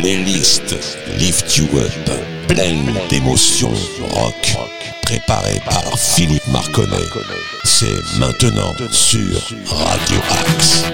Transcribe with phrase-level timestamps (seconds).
[0.00, 0.76] playlist
[1.18, 2.10] Lift You Up,
[2.46, 3.72] pleine d'émotions
[4.10, 4.56] rock,
[5.02, 7.04] préparée par Philippe Marconnet.
[7.64, 10.84] C'est maintenant sur Radio Axe.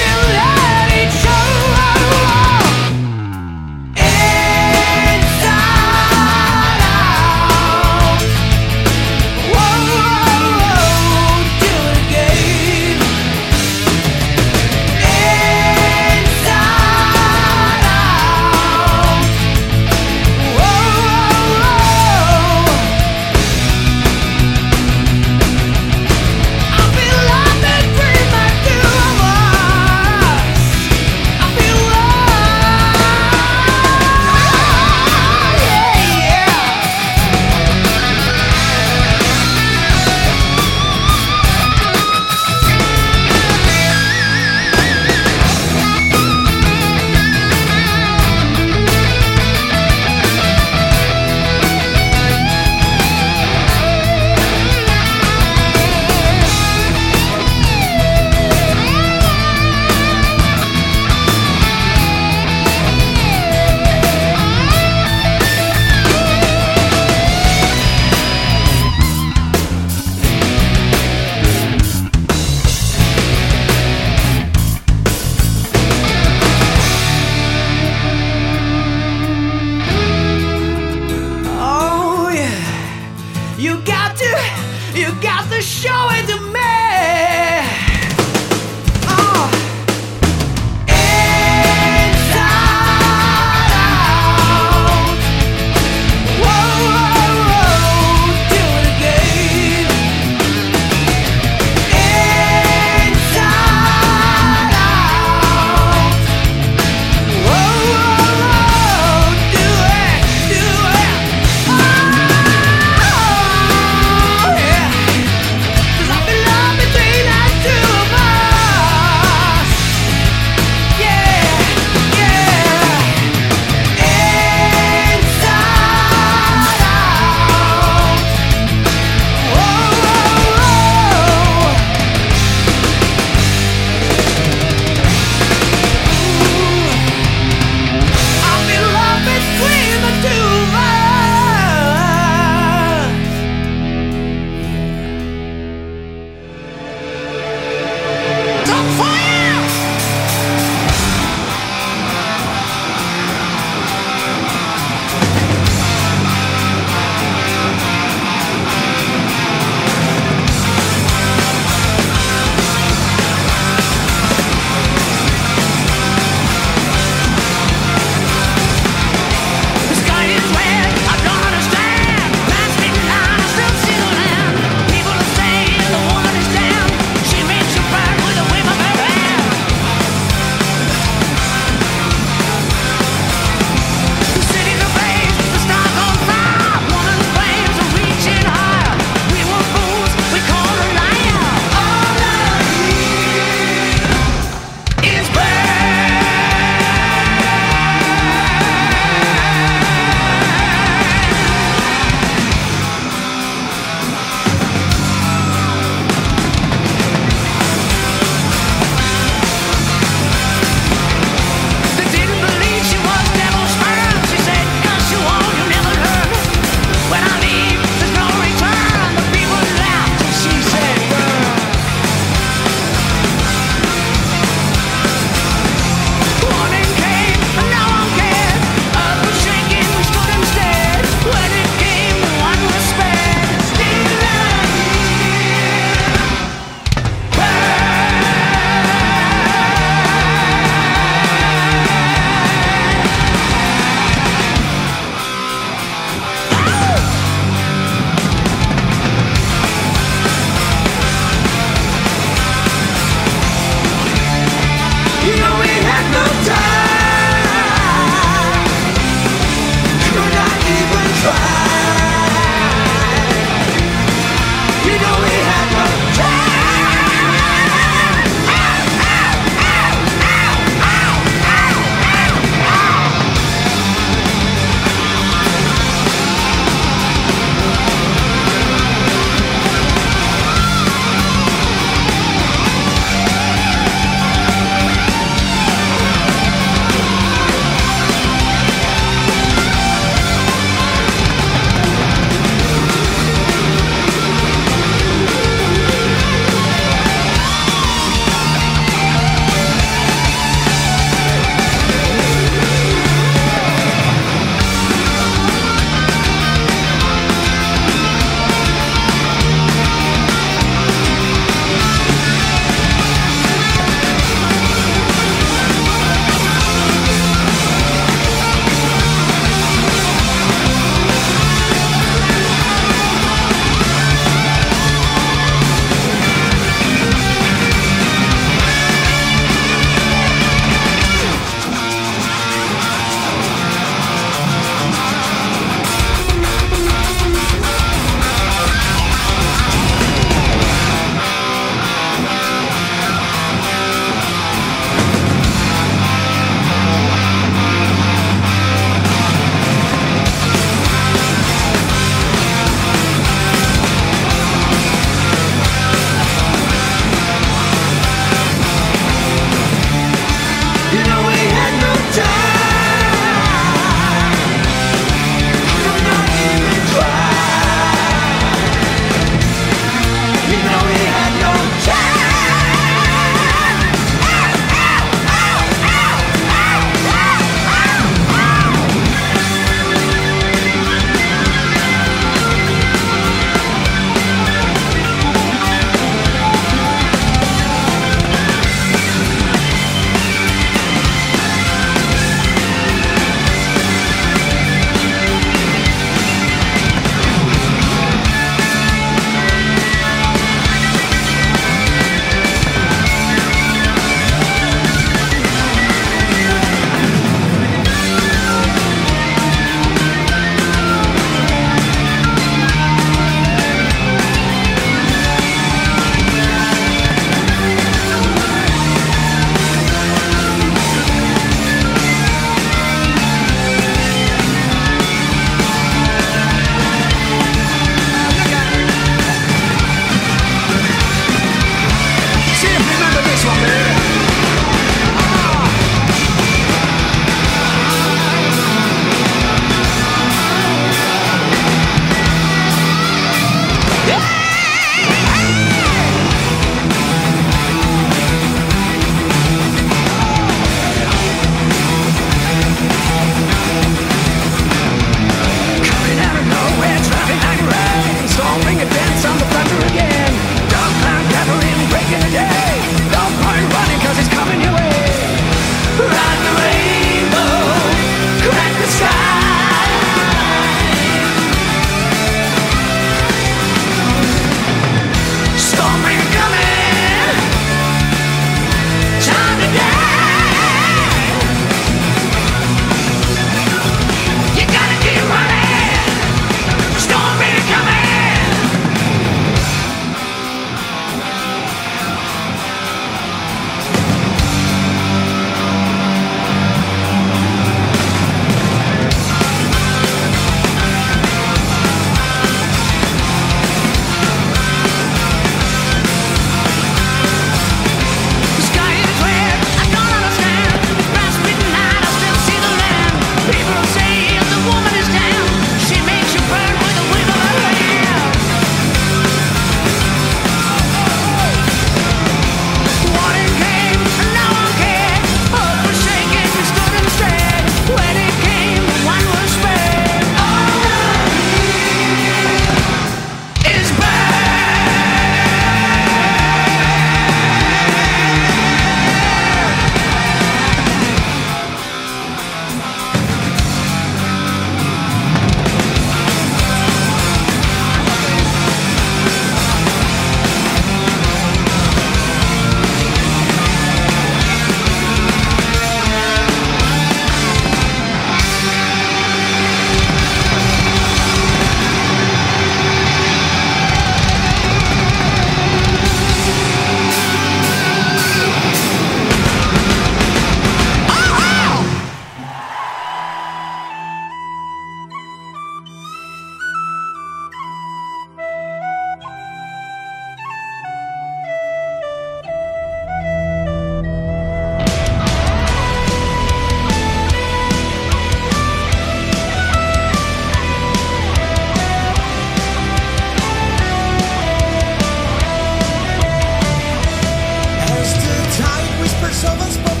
[599.41, 600.00] someone's spoken.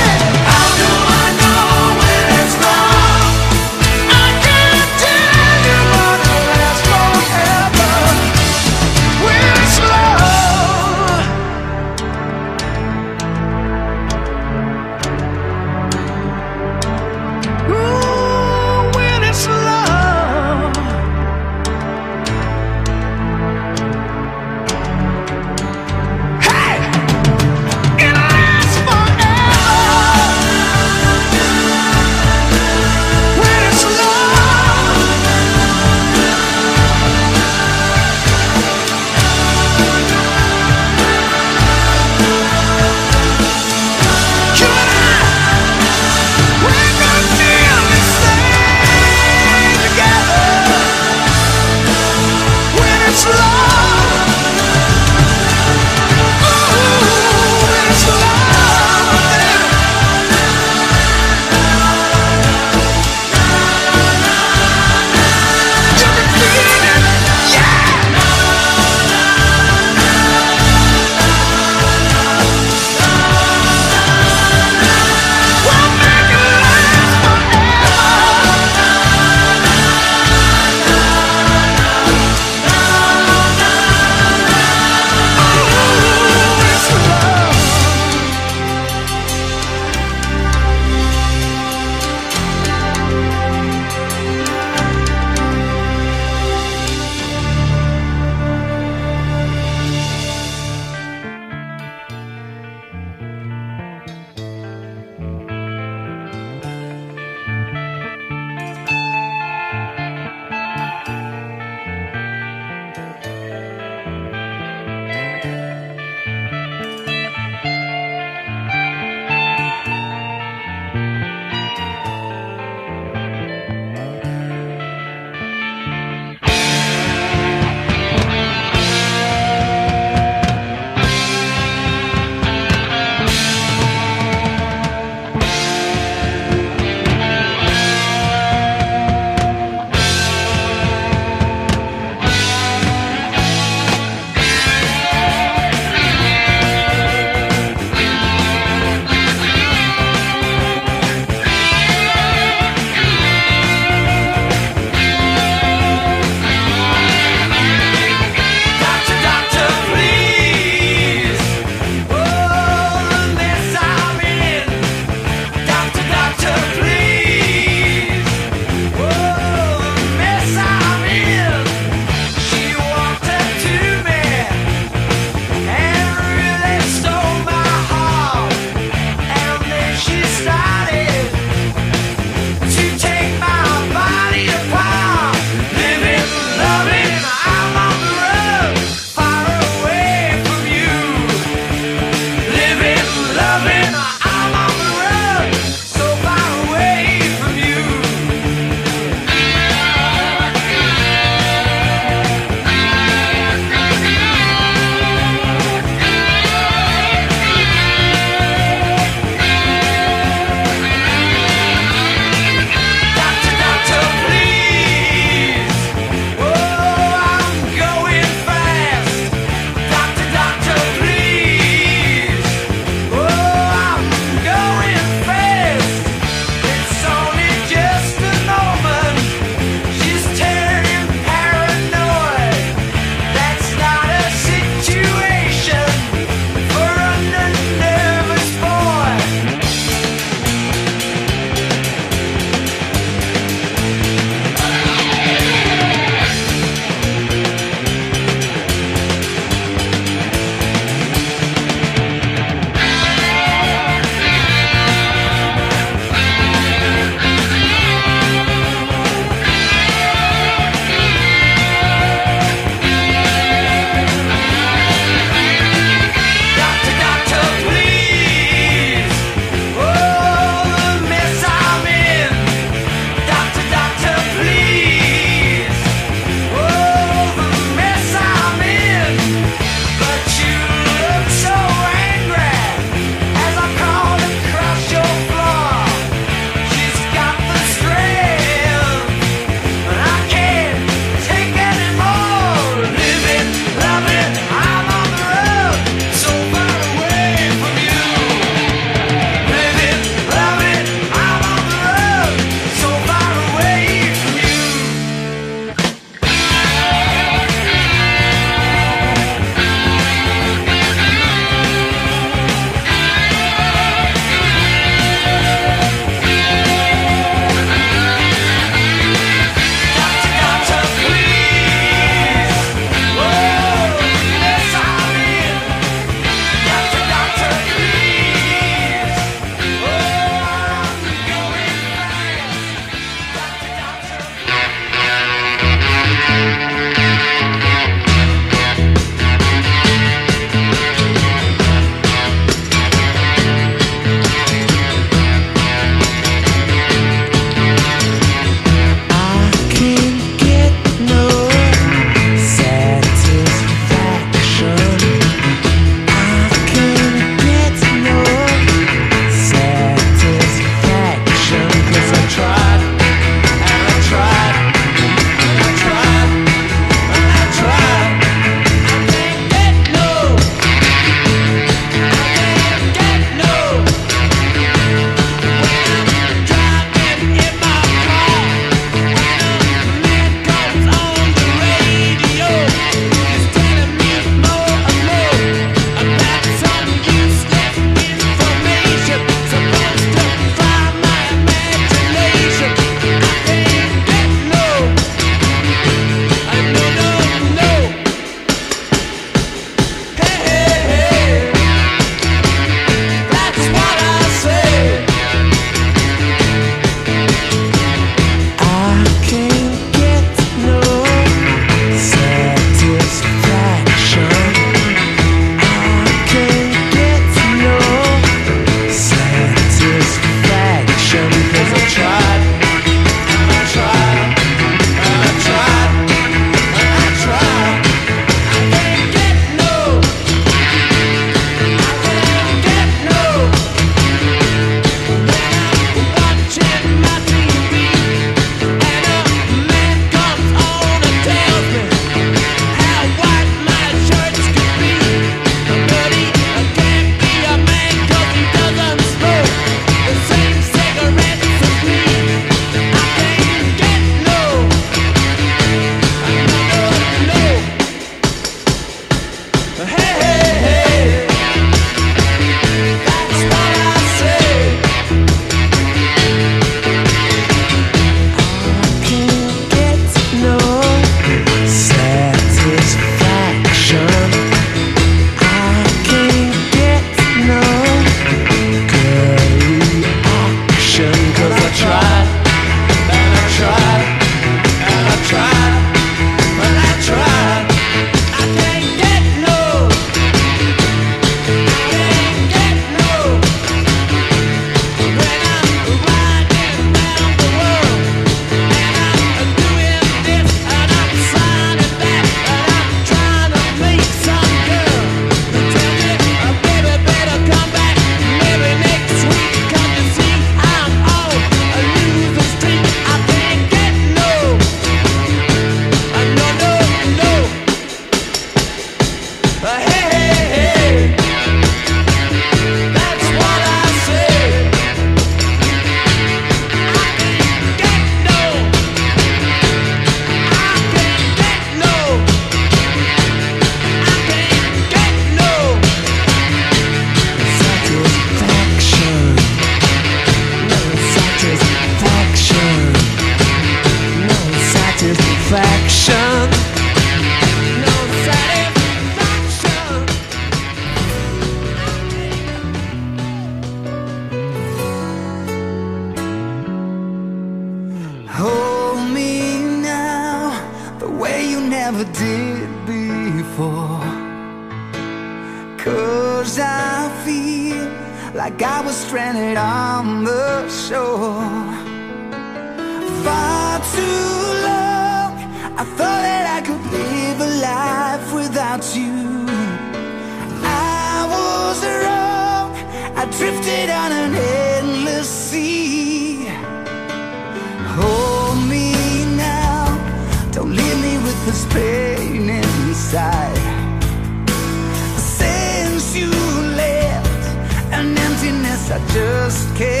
[598.89, 600.00] I just can't